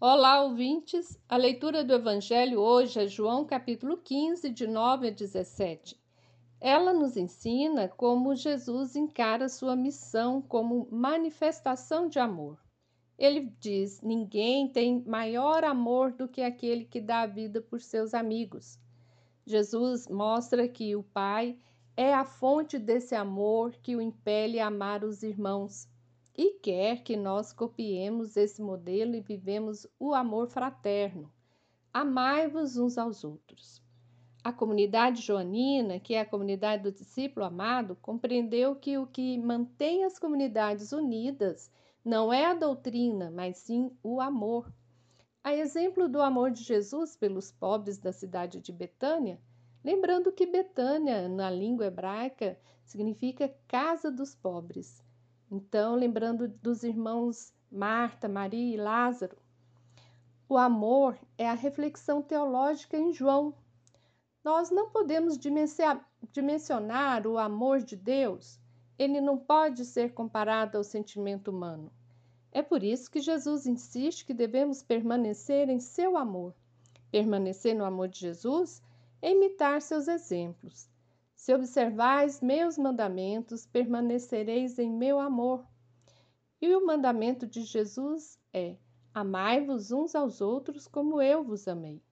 [0.00, 1.20] Olá, ouvintes!
[1.28, 6.00] A leitura do Evangelho hoje é João capítulo 15, de 9 a 17.
[6.60, 12.62] Ela nos ensina como Jesus encara sua missão como manifestação de amor.
[13.18, 18.14] Ele diz: Ninguém tem maior amor do que aquele que dá a vida por seus
[18.14, 18.78] amigos.
[19.44, 21.58] Jesus mostra que o Pai
[21.96, 25.88] é a fonte desse amor que o impele a amar os irmãos
[26.40, 31.32] e quer que nós copiemos esse modelo e vivemos o amor fraterno.
[31.92, 33.82] Amai-vos uns aos outros.
[34.44, 40.04] A comunidade joanina, que é a comunidade do discípulo amado, compreendeu que o que mantém
[40.04, 41.72] as comunidades unidas
[42.04, 44.72] não é a doutrina, mas sim o amor.
[45.42, 49.40] A exemplo do amor de Jesus pelos pobres da cidade de Betânia,
[49.82, 55.02] lembrando que Betânia, na língua hebraica, significa casa dos pobres.
[55.50, 59.36] Então, lembrando dos irmãos Marta, Maria e Lázaro,
[60.48, 63.54] o amor é a reflexão teológica em João.
[64.44, 65.38] Nós não podemos
[66.32, 68.58] dimensionar o amor de Deus,
[68.98, 71.92] ele não pode ser comparado ao sentimento humano.
[72.50, 76.54] É por isso que Jesus insiste que devemos permanecer em seu amor.
[77.10, 78.82] Permanecer no amor de Jesus
[79.22, 80.88] é imitar seus exemplos.
[81.38, 85.64] Se observais meus mandamentos, permanecereis em meu amor.
[86.60, 88.76] E o mandamento de Jesus é:
[89.14, 92.02] amai-vos uns aos outros como eu vos amei.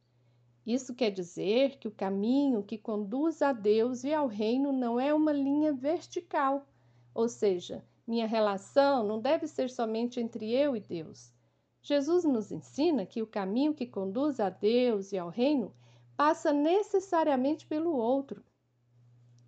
[0.65, 5.13] Isso quer dizer que o caminho que conduz a Deus e ao reino não é
[5.13, 6.65] uma linha vertical,
[7.13, 11.35] ou seja, minha relação não deve ser somente entre eu e Deus.
[11.83, 15.75] Jesus nos ensina que o caminho que conduz a Deus e ao reino
[16.17, 18.45] passa necessariamente pelo outro.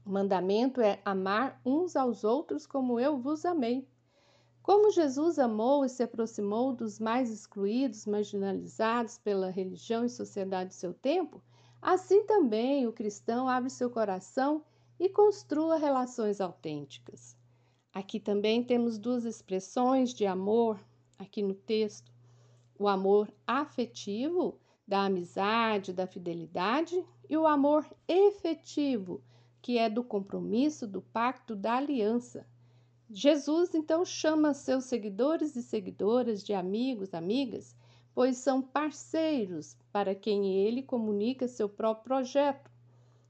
[0.09, 3.87] O mandamento é amar uns aos outros como eu vos amei.
[4.63, 10.75] Como Jesus amou e se aproximou dos mais excluídos, marginalizados pela religião e sociedade do
[10.75, 11.43] seu tempo,
[11.83, 14.65] assim também o cristão abre seu coração
[14.99, 17.37] e construa relações autênticas.
[17.93, 20.81] Aqui também temos duas expressões de amor
[21.19, 22.11] aqui no texto:
[22.79, 29.23] o amor afetivo, da amizade, da fidelidade, e o amor efetivo,
[29.69, 32.47] que é do compromisso, do pacto, da aliança.
[33.11, 37.77] Jesus então chama seus seguidores e seguidoras de amigos, amigas,
[38.15, 42.71] pois são parceiros para quem ele comunica seu próprio projeto.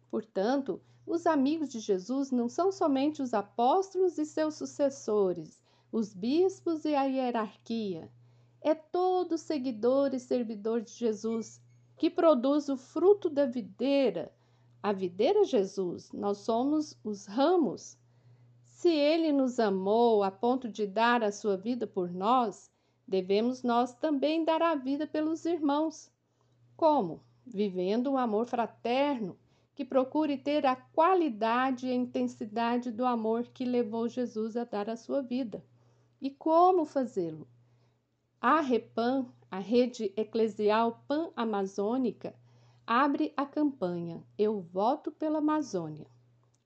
[0.08, 5.60] Portanto, os amigos de Jesus não são somente os apóstolos e seus sucessores,
[5.90, 8.08] os bispos e a hierarquia.
[8.60, 11.60] É todo seguidor e servidor de Jesus
[11.96, 14.32] que produz o fruto da videira,
[14.82, 17.98] a videira Jesus, nós somos os ramos.
[18.62, 22.70] Se ele nos amou a ponto de dar a sua vida por nós,
[23.06, 26.12] devemos nós também dar a vida pelos irmãos.
[26.76, 27.20] Como?
[27.44, 29.36] Vivendo um amor fraterno
[29.74, 34.88] que procure ter a qualidade e a intensidade do amor que levou Jesus a dar
[34.88, 35.64] a sua vida.
[36.20, 37.48] E como fazê-lo?
[38.40, 42.34] A REPAM, a Rede Eclesial Pan-Amazônica,
[42.90, 46.06] abre a campanha Eu Voto pela Amazônia.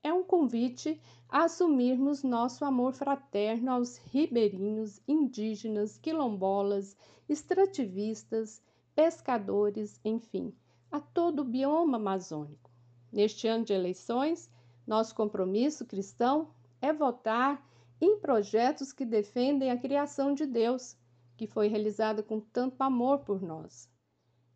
[0.05, 6.97] É um convite a assumirmos nosso amor fraterno aos ribeirinhos, indígenas, quilombolas,
[7.29, 8.63] extrativistas,
[8.95, 10.55] pescadores, enfim,
[10.93, 12.71] a todo o bioma amazônico.
[13.11, 14.49] Neste ano de eleições,
[14.87, 16.51] nosso compromisso cristão
[16.81, 17.69] é votar
[18.01, 20.97] em projetos que defendem a criação de Deus,
[21.37, 23.91] que foi realizada com tanto amor por nós.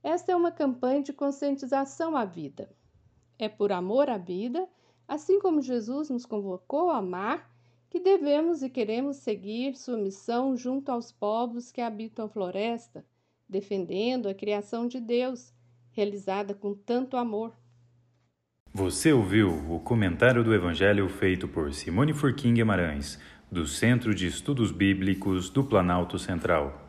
[0.06, 2.70] Esta é uma campanha de conscientização à vida.
[3.36, 4.68] É por amor à vida,
[5.08, 7.50] assim como Jesus nos convocou a amar,
[7.90, 13.04] que devemos e queremos seguir sua missão junto aos povos que habitam a floresta,
[13.48, 15.52] defendendo a criação de Deus,
[15.90, 17.52] realizada com tanto amor.
[18.72, 23.18] Você ouviu o comentário do Evangelho feito por Simone Furquim Guimarães,
[23.50, 26.86] do Centro de Estudos Bíblicos do Planalto Central.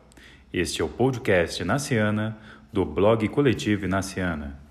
[0.50, 2.38] Este é o podcast Naciana
[2.72, 4.67] do blog Coletivo Inaciana.